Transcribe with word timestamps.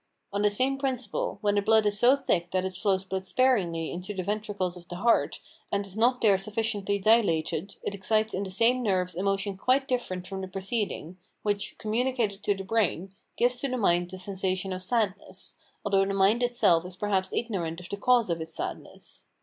On 0.33 0.41
the 0.41 0.49
same 0.49 0.79
principle, 0.79 1.37
when 1.41 1.53
the 1.53 1.61
blood 1.61 1.85
is 1.85 1.99
so 1.99 2.15
thick 2.15 2.49
that 2.49 2.65
it 2.65 2.75
flows 2.75 3.03
but 3.03 3.23
sparingly 3.23 3.91
into 3.91 4.15
the 4.15 4.23
ventricles 4.23 4.75
of 4.75 4.87
the 4.87 4.95
heart, 4.95 5.39
and 5.71 5.85
is 5.85 5.95
not 5.95 6.21
there 6.21 6.39
sufficiently 6.39 6.97
dilated, 6.97 7.75
it 7.83 7.93
excites 7.93 8.33
in 8.33 8.41
the 8.41 8.49
same 8.49 8.81
nerves 8.81 9.15
a 9.15 9.21
motion 9.21 9.55
quite 9.57 9.87
different 9.87 10.25
from 10.25 10.41
the 10.41 10.47
preceding, 10.47 11.19
which, 11.43 11.77
communicated 11.77 12.41
to 12.41 12.55
the 12.55 12.63
brain, 12.63 13.13
gives 13.37 13.59
to 13.61 13.67
the 13.67 13.77
mind 13.77 14.09
the 14.09 14.17
sensation 14.17 14.73
of 14.73 14.81
sadness, 14.81 15.53
although 15.85 16.03
the 16.03 16.15
mind 16.15 16.41
itself 16.41 16.83
is 16.83 16.95
perhaps 16.95 17.31
ignorant 17.31 17.79
of 17.79 17.87
the 17.89 17.95
cause 17.95 18.31
of 18.31 18.41
its 18.41 18.55
sadness. 18.55 19.27